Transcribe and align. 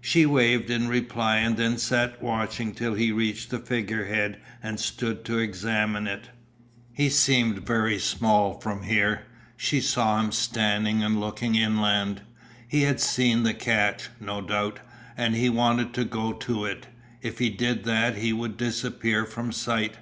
She 0.00 0.24
waved 0.24 0.70
in 0.70 0.86
reply 0.86 1.38
and 1.38 1.56
then 1.56 1.78
sat 1.78 2.22
watching 2.22 2.72
till 2.76 2.94
he 2.94 3.10
reached 3.10 3.50
the 3.50 3.58
figure 3.58 4.04
head 4.06 4.40
and 4.62 4.78
stood 4.78 5.24
to 5.24 5.40
examine 5.40 6.06
it. 6.06 6.30
He 6.92 7.08
seemed 7.08 7.66
very 7.66 7.98
small 7.98 8.60
from 8.60 8.84
here. 8.84 9.26
She 9.56 9.80
saw 9.80 10.20
him 10.20 10.30
standing 10.30 11.02
and 11.02 11.18
looking 11.20 11.56
inland, 11.56 12.22
he 12.68 12.82
had 12.82 13.00
seen 13.00 13.42
the 13.42 13.52
cache, 13.52 14.10
no 14.20 14.40
doubt, 14.40 14.78
and 15.16 15.34
he 15.34 15.48
would 15.48 15.58
want 15.58 15.94
to 15.94 16.04
go 16.04 16.32
to 16.32 16.64
it; 16.64 16.86
if 17.20 17.40
he 17.40 17.50
did 17.50 17.82
that 17.82 18.18
he 18.18 18.32
would 18.32 18.56
disappear 18.56 19.24
from 19.24 19.50
sight. 19.50 19.96